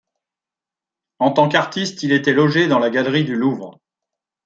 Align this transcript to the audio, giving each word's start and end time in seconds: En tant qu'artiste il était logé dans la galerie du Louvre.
En 1.19 1.31
tant 1.31 1.47
qu'artiste 1.47 2.01
il 2.01 2.11
était 2.11 2.33
logé 2.33 2.67
dans 2.67 2.79
la 2.79 2.89
galerie 2.89 3.23
du 3.23 3.35
Louvre. 3.35 3.77